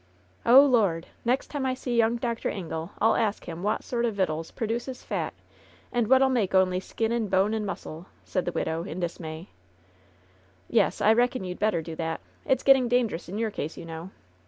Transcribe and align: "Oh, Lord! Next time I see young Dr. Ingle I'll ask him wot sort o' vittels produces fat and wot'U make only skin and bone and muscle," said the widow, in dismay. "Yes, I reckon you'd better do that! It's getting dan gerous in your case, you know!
"Oh, 0.47 0.65
Lord! 0.65 1.05
Next 1.23 1.49
time 1.51 1.63
I 1.63 1.75
see 1.75 1.95
young 1.95 2.15
Dr. 2.15 2.49
Ingle 2.49 2.89
I'll 2.99 3.15
ask 3.15 3.45
him 3.45 3.61
wot 3.61 3.83
sort 3.83 4.03
o' 4.03 4.11
vittels 4.11 4.49
produces 4.51 5.03
fat 5.03 5.31
and 5.91 6.07
wot'U 6.09 6.27
make 6.31 6.55
only 6.55 6.79
skin 6.79 7.11
and 7.11 7.29
bone 7.29 7.53
and 7.53 7.67
muscle," 7.67 8.07
said 8.25 8.45
the 8.45 8.51
widow, 8.51 8.83
in 8.83 8.99
dismay. 8.99 9.49
"Yes, 10.67 11.01
I 11.01 11.13
reckon 11.13 11.43
you'd 11.43 11.59
better 11.59 11.83
do 11.83 11.95
that! 11.97 12.19
It's 12.47 12.63
getting 12.63 12.87
dan 12.87 13.09
gerous 13.09 13.29
in 13.29 13.37
your 13.37 13.51
case, 13.51 13.77
you 13.77 13.85
know! 13.85 14.09